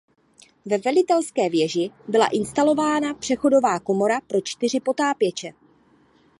[0.65, 5.51] Ve velitelské věži byla instalována přechodová komora pro čtyři potápěče.